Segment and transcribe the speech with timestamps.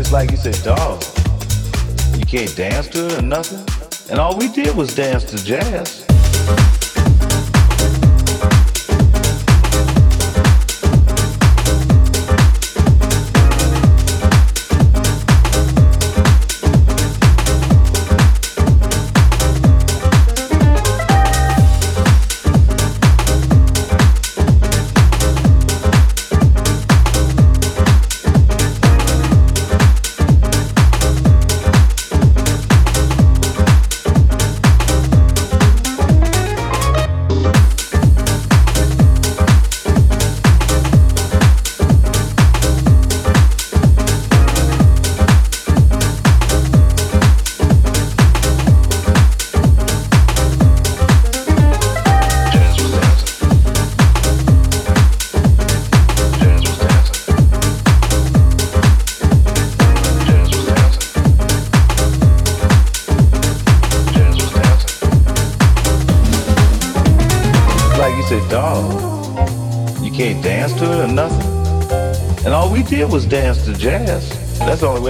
[0.00, 1.02] it's like you said, dog,
[2.16, 3.64] you can't dance to it or nothing.
[4.10, 6.06] And all we did was dance to jazz.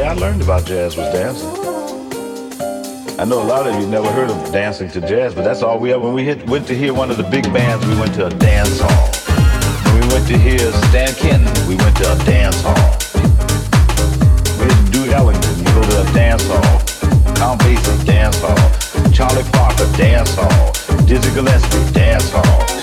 [0.00, 1.48] Way I learned about jazz was dancing.
[3.18, 5.78] I know a lot of you never heard of dancing to jazz, but that's all
[5.78, 6.02] we ever.
[6.02, 8.30] When we hit, went to hear one of the big bands, we went to a
[8.30, 9.08] dance hall.
[9.92, 10.58] When we went to hear
[10.88, 12.90] Stan Kenton, we went to a dance hall.
[14.58, 17.34] We hit Duke Ellington, we go to a dance hall.
[17.36, 19.12] Count Basie, dance hall.
[19.12, 20.72] Charlie Parker, dance hall.
[21.04, 22.79] Dizzy Gillespie, dance hall.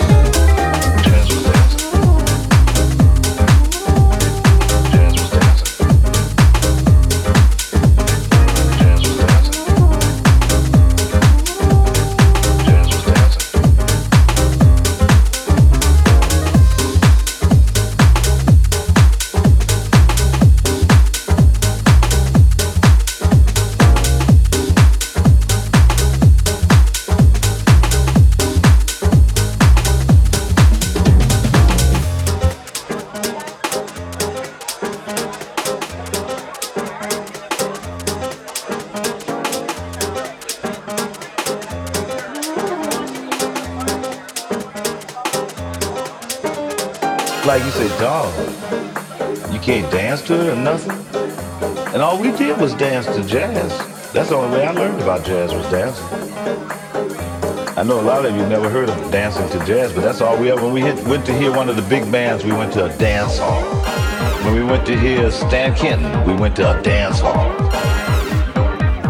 [52.57, 53.77] Did was dance to jazz.
[54.13, 56.05] That's the only way I learned about jazz was dancing.
[57.77, 60.37] I know a lot of you never heard of dancing to jazz, but that's all
[60.37, 60.63] we ever.
[60.63, 62.97] When we hit, went to hear one of the big bands, we went to a
[62.97, 63.63] dance hall.
[64.43, 67.49] When we went to hear Stan Kenton, we went to a dance hall.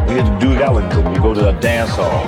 [0.07, 2.23] We had to Duke Ellington, we go to a dance hall.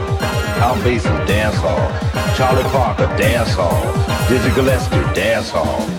[0.60, 1.90] Count Basie, dance hall.
[2.38, 3.82] Charlie Parker, dance hall.
[4.30, 5.99] Dizzy Gillespie, dance hall.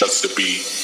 [0.00, 0.83] Now move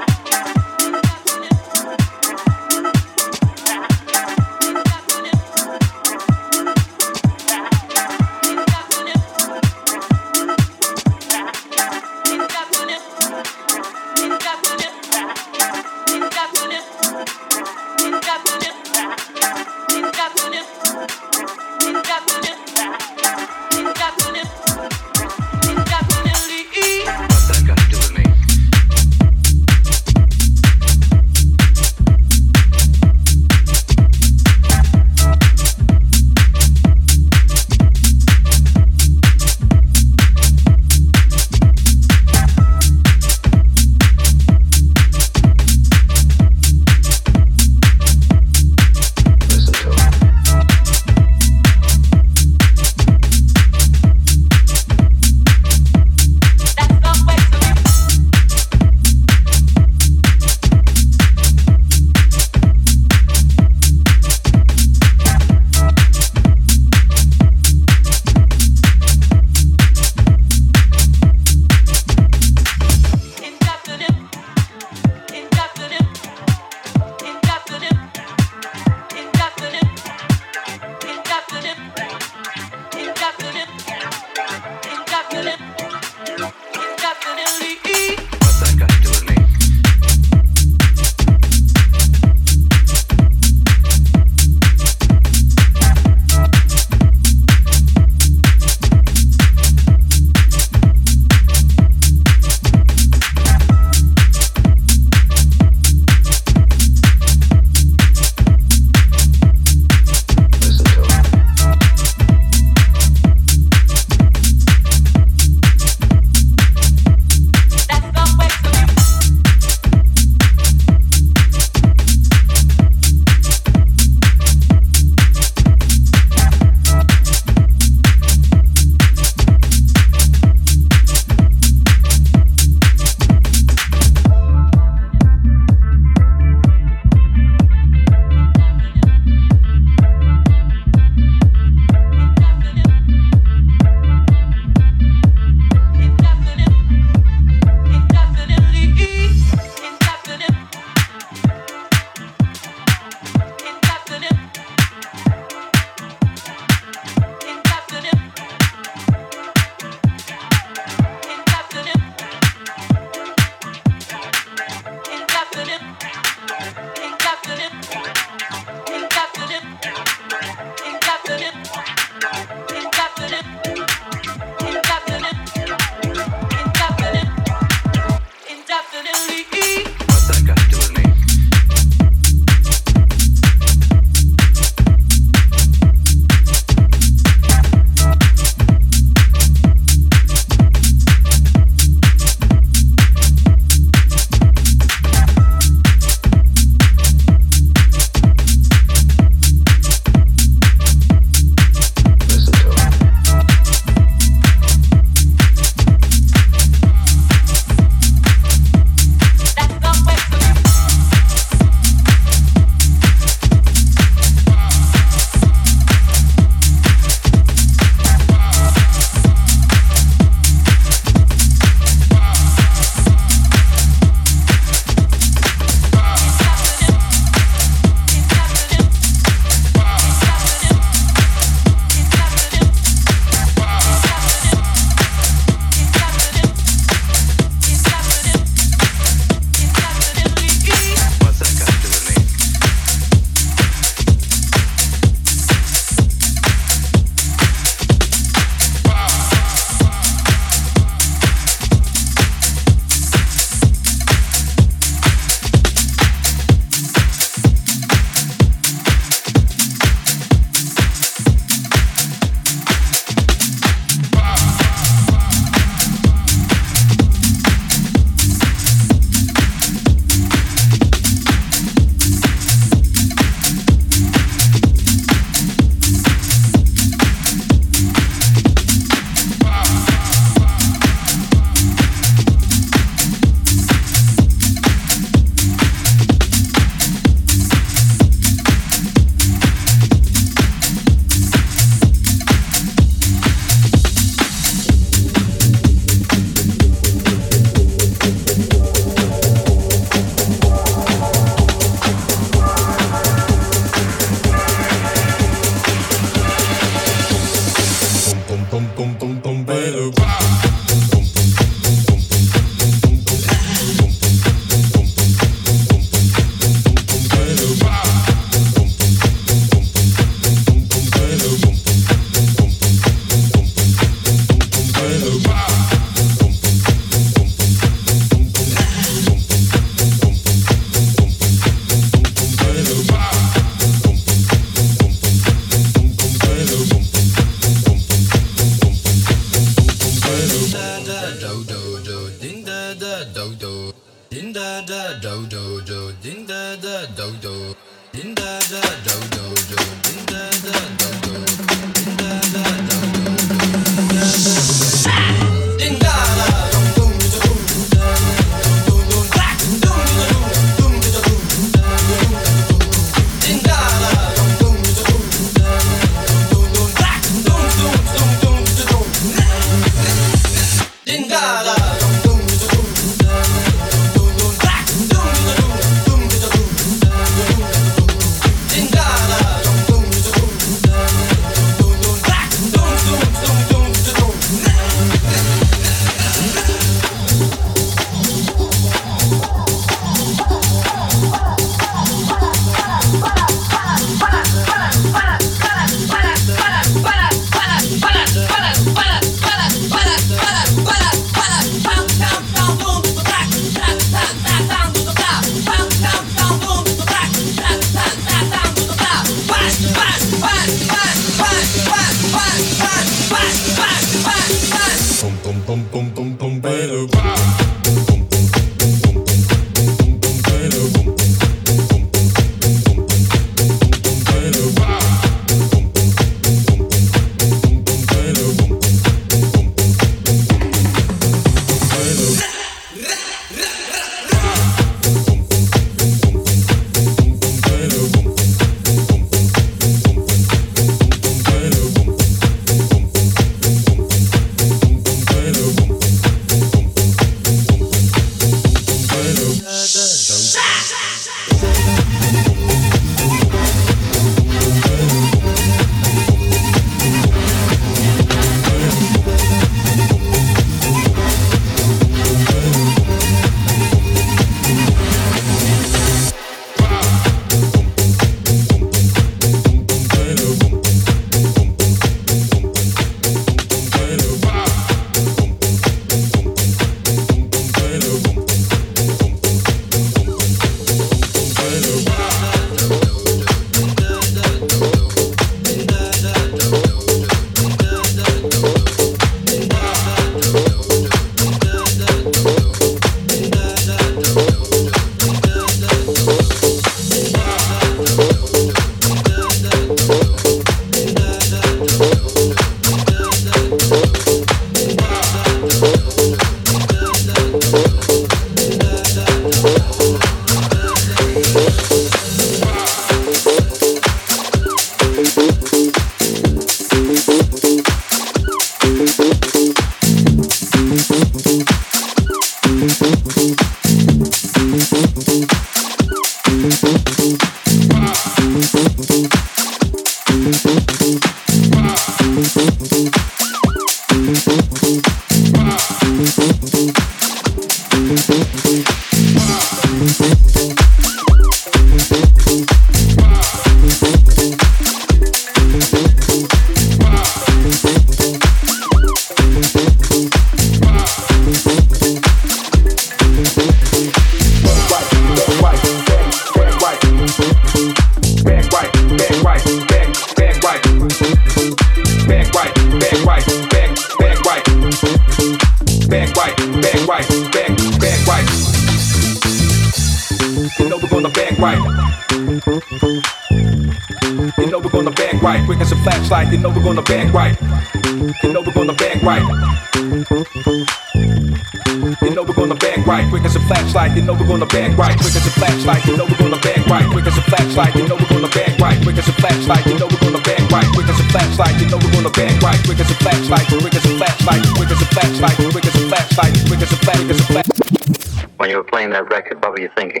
[585.68, 588.96] you know we're gonna right, quick as a flashlight, you know we're gonna right, quick
[588.96, 590.16] as a flashlight, you know we're gonna
[590.48, 592.08] right, quick as a flashlight, you know we're gonna
[592.40, 595.76] right, quick as a flashlight, quick as a flashlight, quick as a flashlight, quick as
[595.76, 598.28] a flashlight, quick as a quick as a.
[598.38, 600.00] When you were playing that record, what were you thinking?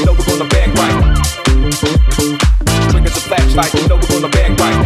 [0.00, 0.48] You know we're gonna
[0.80, 0.96] right.
[2.88, 4.80] Quick as a flashlight, you know we're gonna right.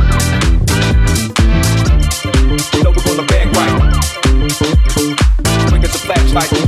[2.75, 3.79] You know we're gonna right.
[5.71, 6.62] Quick as a flashlight.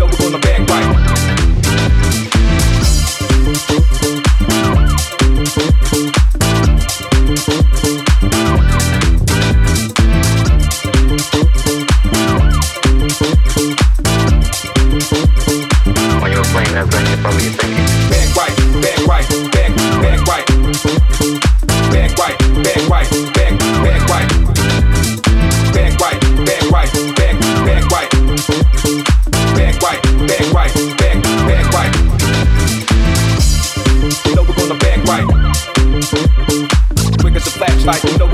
[37.85, 38.34] like you know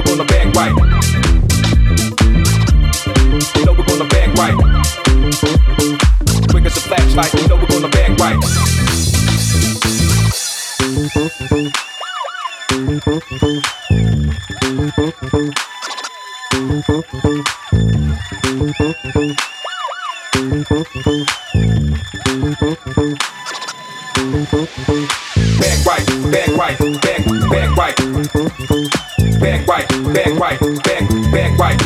[30.13, 31.79] back right, back, back right.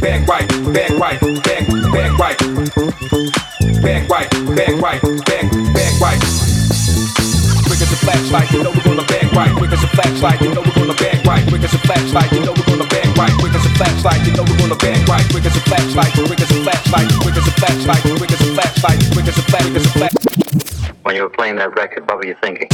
[0.00, 2.38] Back right, back right, back, back right.
[3.82, 6.20] Back right, back right, back, back right.
[7.66, 9.52] Quick as a flashlight, you know we're gonna back right.
[9.56, 11.48] Quick as a flashlight, you know we're gonna back right.
[11.48, 13.32] Quick as a flashlight, you know we're gonna back right.
[13.38, 15.24] Quick as a flashlight, you know we're gonna back right.
[15.30, 18.48] Quick as a flashlight, quick as a flashlight, quick as a flashlight, quick as a
[18.56, 20.96] flashlight, quick as a flashlight, quick as a flashlight.
[21.02, 22.68] When you were playing that record, what were you thinking?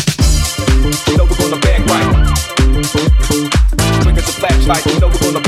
[4.66, 5.43] like you know we're gonna